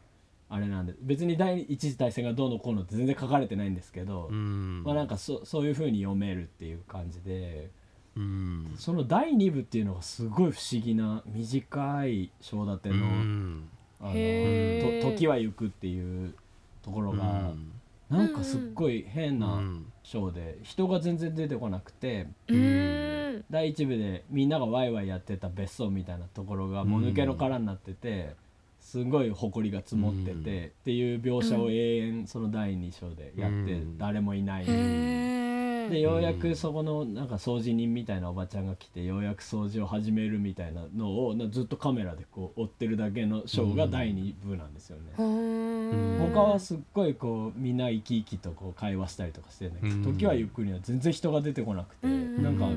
[0.50, 4.84] あれなんで別に第一次大戦がどうのこうのって全然書かれてないんですけど、うん。
[4.84, 7.70] まあなんかそそういう風に読めるっていう感じで
[8.16, 8.74] うん。
[8.78, 13.06] その第2部っていうのがすごい不思議な短い章立てうの。
[13.06, 13.70] ん。
[14.04, 16.34] あの時は行くっていう
[16.82, 17.54] ところが、
[18.10, 23.46] なんかすっごい変うなん章で人が全然出てこなくてうーん。
[23.50, 28.36] 第一部でみんながワイワイやってた別荘みたいなところがもぬけの殻になってて
[28.80, 30.66] すごい埃が積もっててうん。
[30.66, 33.98] っていう描写を永遠その第2章でやってうん。
[33.98, 34.66] 誰もいない。
[35.90, 37.28] でようやくそこのなん。
[37.28, 44.74] か掃除人みたいなおばちゃんが来てようやく掃除を始めるみたいなのをなずっとカメラでこう追ってるだけのショーが第2部なん。
[44.74, 45.14] ですよね。
[45.18, 47.78] 他はすっごいこうみん。
[47.78, 49.76] な生き生きとこう会話したりとかしてるん。
[49.76, 50.04] だけど、うん。
[50.18, 52.44] 時はゆっくりには全然人が出てこなくて、うん。
[52.44, 52.68] なんか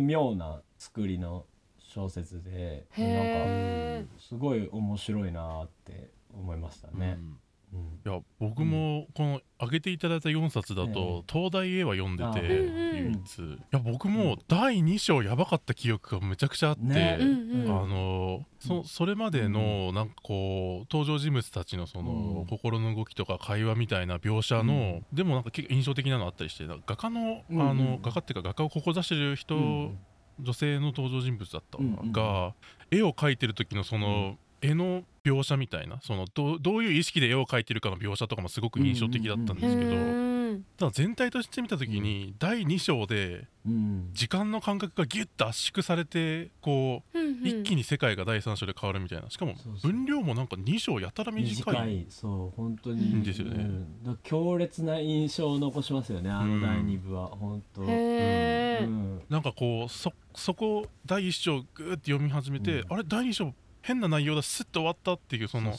[0.00, 1.44] 妙な作りの
[1.78, 7.16] 小説でなんへかすごい面白いなって思いましたね。
[7.18, 7.36] うん
[7.72, 13.38] いや僕もこの上げていただいた4冊だえと東大へは読んでて唯一。
[13.42, 22.46] いや僕も第2章やばかった記憶がめちゃくちゃあって、あのそそれまでのなんかこう登場人物たちのそのうん。
[22.46, 29.98] 心の動きとか会話みたいな描写のでもなんか結構印象的なのあったりして画家のあの画家っていうか画家を志してる人うん
[30.42, 31.78] 女性の登場人物だった
[32.12, 32.54] が
[32.90, 44.10] 絵を描いてる時のその絵の描写みたいなそのどうどういう意識で絵を描いてるかの描写とかもすごく印象的だったんですけどうーんただ全体として見た時に第2章でうん。
[44.14, 47.46] 時間の感覚がギュッと圧縮されてこううんうん。
[47.46, 49.30] 一気に世界が第3章で変わるみたいな。
[49.30, 51.74] しかも分量もなんか2章やたら短い。
[51.74, 52.06] 短い。
[52.08, 53.22] そう本当に。
[53.22, 53.64] ですよね。
[54.06, 54.18] うん。
[54.22, 57.82] 強烈な印象を残しますよねあの第2部は本当。
[57.82, 59.22] うん。
[59.28, 62.92] なんかこうそそこ第1章グーって読み始めて、うん。
[62.94, 65.74] あれ第2章変な内容だスッと終わったっていうその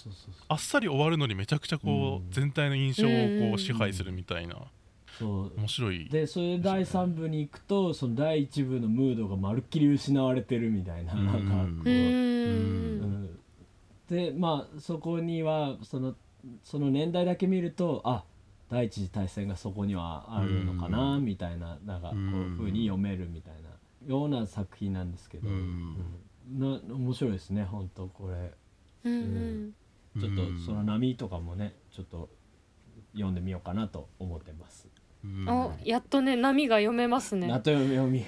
[0.47, 2.31] あっさり終わるのにめちゃくちゃこう、うん。
[2.31, 4.55] 全体の印象をうんこう支配するみたいな。
[5.19, 5.53] そう。
[5.57, 11.25] 面白いでそれで第3部に行くとその第1部のムードがまるっきり失われてるみたいなうん。
[11.25, 13.23] なんかこう、うーうん。
[13.25, 13.39] ん
[14.09, 16.15] でまあそこにはその
[16.63, 18.23] その年代だけ見るとあ
[18.69, 22.55] 第一次大戦がそこにはあるのかなみたいななんかこううん。
[22.57, 23.69] ふうに読めるみたいな
[24.07, 25.55] ような作品なんですけど、うん。
[25.55, 25.95] うん
[26.49, 28.53] な面白いですね本当これ。
[29.03, 29.73] うんうん。
[30.19, 30.59] ちょっとうん。
[30.59, 32.29] その波とかもねちょっと
[33.13, 34.87] 読んでみようかなと思ってます。
[35.23, 35.47] うん。
[35.47, 37.47] おやっとね波が読めますね。
[37.47, 38.25] なと読み読み。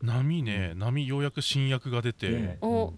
[0.00, 2.58] 波ね波ようやく新訳が出て、ね。
[2.60, 2.94] お。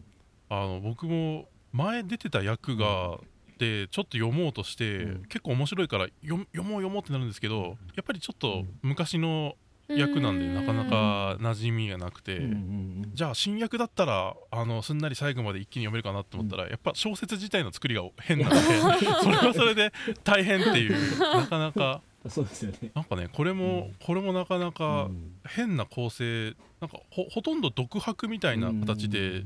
[0.48, 3.18] あの僕も前出てた役が、
[3.58, 5.22] でちょっと読もうとして、うん。
[5.24, 8.78] 結構面白いから読読もう読もうってなるんですけどやっぱりちょっとうん。
[8.82, 9.54] 昔の
[9.96, 18.60] 役なんでうんなかなか馴染みがなくて、うんうんうんじゃあ新訳だったらあのすんなり最後まで一気に読めるかなと思ったら、やっぱ小説自体の作りが変なので
[19.20, 21.18] それはそれで大変っていう。
[21.18, 22.90] なかなかそうですよね。
[22.94, 23.94] なんかねこれも、うん。
[24.04, 25.32] これもなかなかうん。
[25.46, 29.42] 変な構成なんかほほとんど独白みたいな形で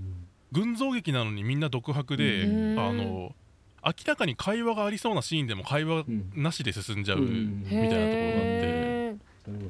[0.52, 3.34] 群像劇なのにみんな独白で、うんあの
[3.86, 6.32] 明らかに会話がありそうなシーンでも会話うん。
[6.34, 8.10] なしで進んじゃう、うんみたいなところがあって。
[8.66, 8.83] へ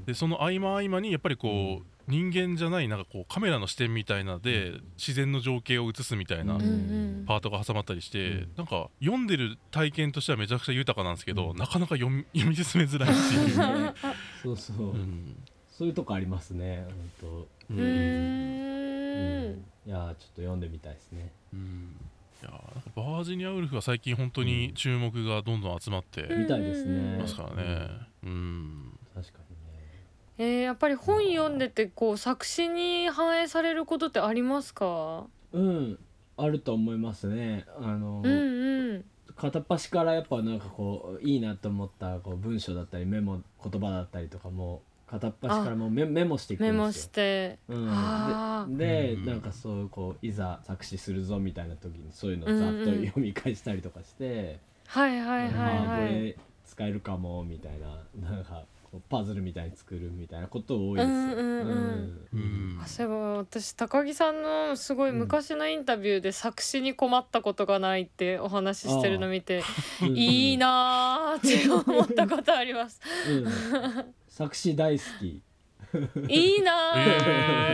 [0.06, 8.48] でその合間合間にやっぱりこう、人間じゃないなんかこうカメラの視点みたいなで自然の情景を映すみたいなパートが挟まったりして、うん。
[8.56, 11.56] なんか読んでる体験としてはめちゃくちゃ豊かなんですけど、うん。
[11.56, 13.58] なかなか読み 読み進めづらいっていう。
[13.58, 13.94] ね
[14.42, 15.36] そうそう、うん。
[15.70, 16.86] そういうとこありますね
[17.20, 19.64] 本ううー当ん。
[19.86, 21.32] いやーちょっと読んでみたいですね。
[21.52, 21.96] うん。
[22.42, 22.50] いや
[22.94, 26.42] バージニアウルフは最近本当に注目がどんどん集まってうん。
[26.42, 27.16] みたいですね。
[27.18, 27.88] ますからね。
[28.24, 28.98] うん。
[29.14, 29.43] 確かに
[30.38, 35.26] えーやっぱり本読んでてこう作詞に反映されることってありますか？
[35.52, 35.98] ねうん
[36.36, 37.64] あると思いますね。
[37.80, 39.04] あの、うんうん。
[39.36, 46.72] 片っ端からやっぱなんかこういいなと思ったこう文章だったりメモ言葉だったりとかも片っ端からもうメメモしていくんですよ。
[46.74, 47.58] メモして。
[47.68, 52.88] うん、ででうんなんかそういうこういざ作詞するぞみたいな時にそういうのをざっとうん。
[52.98, 58.02] うん読み返したりとかして、はいはいはいああこはいれ使えるかもみたいな。
[58.28, 58.66] なんかこう
[59.08, 61.14] パズルみたいに作るみたいなこと多いですよ。
[62.86, 69.62] そういえば私高木さんのすごい昔のインタビューで作詞に困ったことがないってお話ししてるの見て
[70.02, 70.16] うん。
[70.16, 73.00] いいなーって思ったことあります。
[73.28, 74.14] うん。
[74.28, 75.42] 作詞大好き。
[76.28, 77.02] いいなー、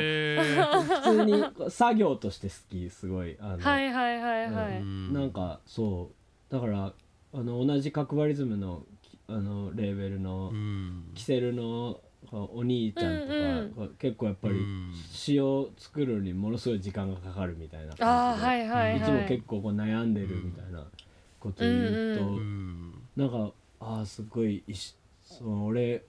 [0.02, 0.82] えー。
[0.82, 3.36] 普通に作業として好きすごい。
[3.40, 5.12] あの、はいはいはいはうい、ん。
[5.12, 6.10] なんかそ
[6.50, 6.52] う。
[6.52, 6.92] だから
[7.32, 8.99] あの同じ角張リズムのき
[9.30, 11.04] あのレーベルのうん。
[11.14, 12.00] キセルの
[12.32, 13.40] お兄ちゃんとか、うん
[13.76, 13.94] うん。
[13.98, 14.92] 結構やっぱりうん。
[15.10, 18.96] 詩を作るのにものすごい時間がかかるみたいな感じではいはいはい。
[18.98, 20.84] いつも結構こう悩んでるみたいな
[21.38, 21.70] こと言
[22.14, 26.04] うと、うんうんなんかああすごいいしそう俺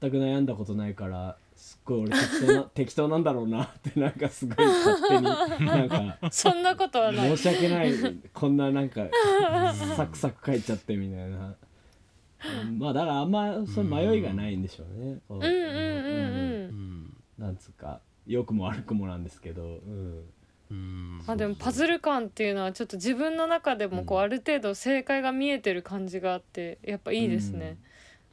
[0.00, 5.22] 全く悩んだことないからすっごい俺適当な 適当なんだろうなってなんかすごい勝手に
[5.66, 7.36] なんかそんなことはない。
[7.36, 7.92] 申し訳ない。
[8.32, 9.06] こんななんか
[9.96, 11.54] サクサク書いちゃってみたいな。
[12.66, 12.78] うん。
[12.78, 15.18] まあだからあんまその迷いがないんでしょうね。
[15.28, 17.16] こううんうんうんうん。
[17.38, 17.46] うん。
[17.46, 24.24] なんつうか良くも悪くもなんですけど、うん、うあでもパズル感っていうのはちょっと自分の中でもこううん。
[24.24, 27.78] ある程度正解が見えてる感じがあってやっぱいいですね。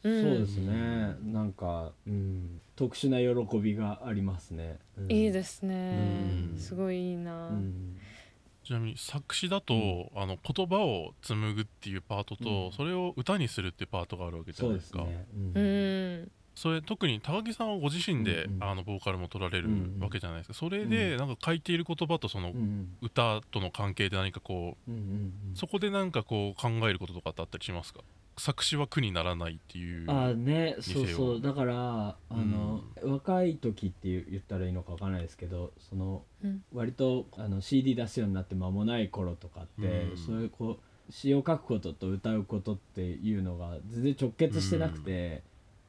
[0.04, 0.22] うん。
[0.22, 1.16] そうですね。
[1.24, 4.80] なんか、うん、特殊な喜びがありますね。
[4.98, 5.76] うん、いいですね。
[6.54, 6.60] うん。
[6.60, 7.50] すごいいいな。
[7.50, 7.98] うん
[8.64, 12.72] ちなみに作詞だと、あの言葉を紡ぐっていうパートと、うん。
[12.72, 15.04] それを歌にするっていうパートがあるわけじゃそないでか。
[15.04, 15.26] うですすね。
[15.56, 16.24] ううん。
[16.24, 18.64] んそれ特に高木さんはご自身で、うんうん。
[18.64, 25.04] あのボーカルも取られるうんうんわけじゃないですか、それでなんか書いている言葉とそのうん歌との関係で何かこううんうん
[25.50, 25.56] うん。
[25.56, 28.02] そこでなんかこう考えることとかってあったりしますか？
[28.38, 31.42] 作詞は苦にならないっていうあーねそうそう。
[31.42, 36.64] だからあの、若い時って言ったらいいのかわかんないですけどそのうん。
[36.74, 40.18] 割とあの CD 出すようになって間もない頃とかって、うん。
[40.18, 45.44] そういうこう詩を書くことと歌うことっていうのが全然直結してなくて、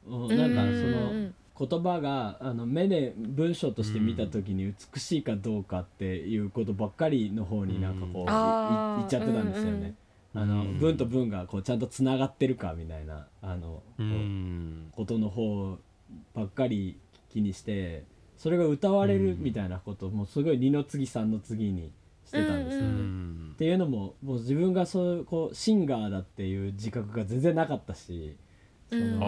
[0.06, 0.36] うん。
[0.36, 8.24] なんかその言葉があの目で文章として見た時に美しいかどうかっていうことばっかりの方になんかこう、うん。
[8.24, 9.94] いあーいっちゃってたんですよね。
[10.34, 10.78] あのうん。
[10.78, 14.88] 文と文がこうちゃんとつながってるかみたいなあの、うこうん。
[14.92, 15.78] ことの方
[16.34, 16.98] ばっかり
[17.30, 18.04] 気にして
[18.36, 21.92] それが歌われるみたいなことをもうすごい二の次三の次に
[22.26, 22.88] してたんですようね。
[23.00, 23.50] ん。
[23.54, 28.36] っていうのももう自分がそういうこうシンガーだっていう自覚が全然なかったし
[28.90, 29.18] その、うん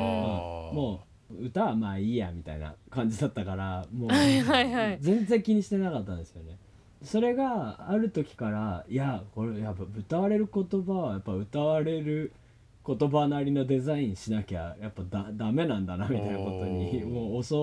[0.76, 1.06] もう
[1.46, 4.98] 歌はまあいいやみたいな感じだったからもうはいはいはい。
[5.00, 6.56] 全然気にしてなかったんですよね。
[7.02, 12.32] それがある時からいやこれやっぱ歌われる言葉はやっぱ歌われる
[12.86, 17.54] 言葉なりのデザインしなきゃやっぱだダメなんだなみたいなことにもう襲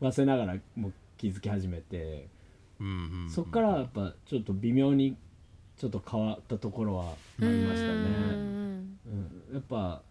[0.00, 2.28] わせながらもう気づき始めて。
[2.80, 5.14] うんうんうんそっからやっぱちょっと微妙に
[5.76, 7.92] ちょっと変わったところはありましたね。
[7.92, 10.02] うんうん、やっぱ、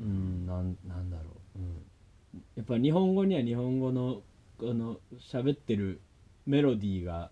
[0.00, 1.24] うん、なんなんだろ
[1.56, 4.22] う、うん、やっぱ日本語には日本語の
[4.60, 6.00] あの喋ってる
[6.46, 7.30] メロディーが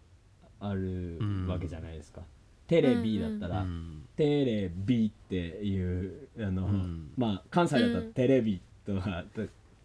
[0.60, 2.22] あるわけじゃないですか。
[2.66, 4.02] テレビだったら、うん。
[4.16, 7.10] テレビっていうあの、うん。
[7.16, 9.24] まあ関西だったらテレビとか、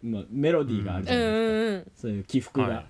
[0.02, 1.90] まあ、メロディーがあるじゃうないですか。
[1.96, 2.86] そういう起伏が、はい。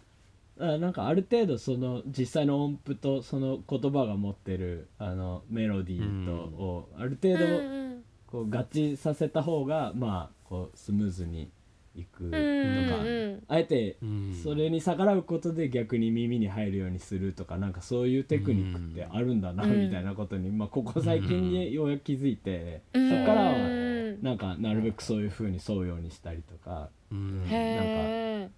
[0.60, 11.50] あなんかある程度その実際の音符とその言葉が持ってるあのメロディーとをある程うん度うんこう合致させた方がまあこうスムーズに
[11.94, 14.40] いくとか、うんあえてうん。
[14.42, 23.10] それに逆らうことで逆に耳に入るようにするとかなんかそういうテクニックってあるんだなうんみたいなことに、まあ、ここ最近にようやく気づいて、うん。
[23.10, 24.22] そっからはうん。
[24.22, 26.88] なんかなるべくそういう風に沿うようにしたりとか。
[27.10, 27.44] うん。
[27.48, 28.50] へえ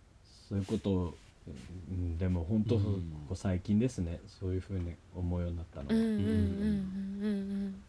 [0.49, 1.15] そういうことをうん、
[2.19, 2.83] でも本当、うん。
[2.83, 2.91] こ
[3.29, 4.21] こ最近ですね。
[4.27, 5.95] そういうふうに思うようになったのは、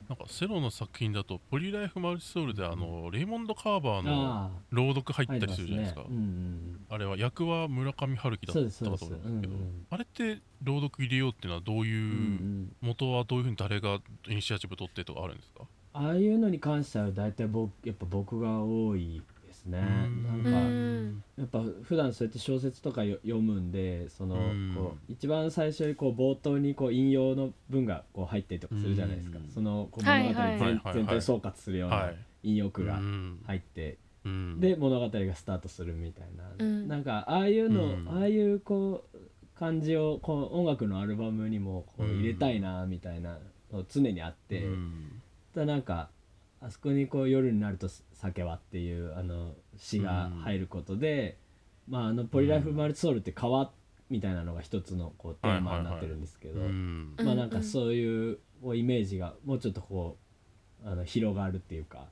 [0.08, 6.02] なんかセロの作品だとポリライフマルチソウルであのレイモンド・カーバーのあ朗読入あったりするじゃないですか。
[6.02, 6.22] 入ってますね。
[6.22, 9.54] うんあれは役は村上春樹だったかと思うんですけど
[9.90, 12.76] あれって朗読入れようっていうのはどういう、うんうん。
[12.82, 19.22] 元はどういうふうに誰がイニシアチブ取ってとかあるんですかああいうのに関しては大体僕やっぱ僕が多い
[19.68, 19.80] ね。
[19.80, 20.24] うん。
[20.24, 21.24] なんかうん。
[21.38, 24.74] やっぱ普段そうやって小説とかよ読むんでそのうん。
[24.76, 29.38] こう一番最初にこう冒頭にこう引用の文がこう入ったりとかするじゃないですか。
[29.38, 29.50] うん。
[29.50, 30.94] そのこうはい物語全はいはいはい。
[30.94, 34.60] 全体総括するようはない引用句がうん入ってうん。
[34.60, 36.88] で物語がスタートするみたいな、うん。
[36.88, 38.10] なんかああいうの、うん。
[38.10, 43.38] ああいうこう感じをこう音楽のアルバムにもこう入れたいなみたいな
[43.72, 45.22] の常にあって、うん。
[45.54, 46.10] ただなんか
[46.62, 51.38] あそこにこう夜になると酒はっていうあの詩が入ることで、
[51.88, 53.72] まああのポリライフマルチソウルって川
[54.10, 57.16] みたいなのが一つのこうテーマになってるんですけど、うん。
[57.18, 60.18] まあなんかそういうこうイメージがもうちょっとこ
[60.84, 62.06] うあの広がるっていうか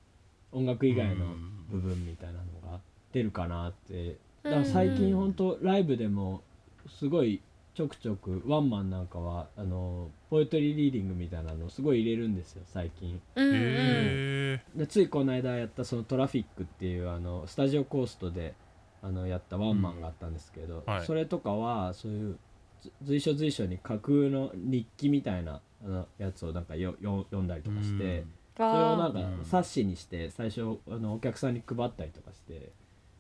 [0.52, 1.36] 音楽以外の
[1.70, 2.80] 部分みたいなのが
[3.12, 4.18] 出るかなって。
[4.44, 6.44] だから最近本当ライブでも
[6.88, 7.42] すごい
[7.76, 13.22] ちょくちょくワンマンなんかはあのポエトリーリーディングみたいなのすごい入れるんですよ最近。
[13.36, 13.56] うんうん。
[13.56, 18.54] へでついこの間やったそのトラフィックっていうあのスタジオコーストで
[19.02, 20.94] あのやったワンマンがあったんですけど、うん。
[20.94, 21.06] はい。
[21.06, 22.38] それとかはそういう
[22.82, 28.24] ず随所随所に架空の日記みたいなあのやつをなんかよよ読んだりとかして、
[28.56, 32.72] それをなんかうん冊子にして最初あのお客さんに配ったりとかして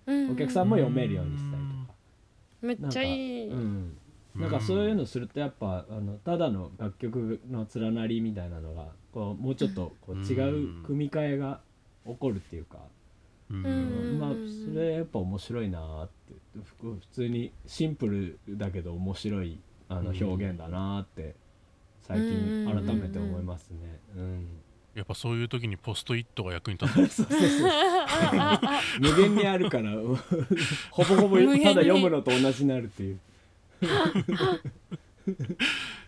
[0.05, 0.31] うん。
[0.31, 1.95] お客さんも読めるようにしたりとか。
[2.61, 3.49] めっちゃいい。
[3.49, 3.97] うん、
[4.35, 11.61] なんかそういうのするとやっぱあのただの楽曲の連なりみたいなのがこうもうちょっとこう違う組み替えが
[12.05, 12.79] 起こるっていうか、
[13.49, 13.65] うん。
[13.65, 16.33] うんまあそれやっぱ面白いなって。
[16.79, 19.59] ふ普通にシンプルだけど面白い
[19.89, 21.35] あの表現だなって
[22.03, 23.99] 最近改めて思いますね。
[24.15, 24.47] うん。
[24.95, 27.71] やっぱそういう時にポストイットが役に立つんですそうそうそう。
[29.01, 33.19] 無限にあるからほぼほぼただ読むのと同じになるっていう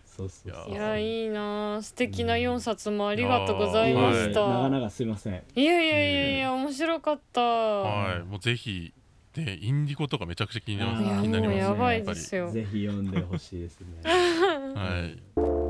[0.04, 0.72] そうそうそう。
[0.72, 4.30] いやいいなあ素敵な4冊もありがとうございましいえい。
[4.30, 5.42] えた、長々すいません。
[5.54, 8.92] いやいやいやいや面白かった、はいもうぜひ
[9.34, 11.04] でインディゴとかめちゃくちゃ気になります。
[11.04, 11.06] い。
[11.08, 12.18] や気になりますねもうやばいっぱり。
[12.18, 13.86] ですよぜひ読んでほしいですね。
[14.04, 15.67] はい。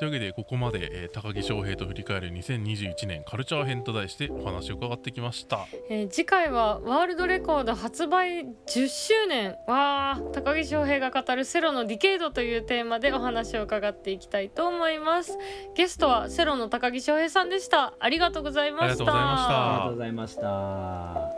[0.00, 5.66] というわけでここまで、えー高木翔平と振り返る2021年カルチャー編と題してお話を伺ってきました。
[5.90, 9.56] えー次回はワールドレコード発売10周年。
[9.66, 15.36] わあ高木翔平が語るセロのディケイドというテーマでお話を伺っていきたいと思います。
[15.74, 17.92] ゲストはセロの高木翔平さんでした。
[18.00, 18.84] ありがとうございました。
[18.84, 19.50] ありがとうございました。
[19.50, 20.34] ありがとうございまし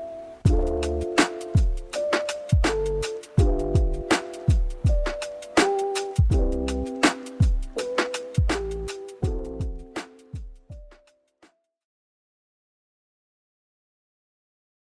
[0.07, 0.12] た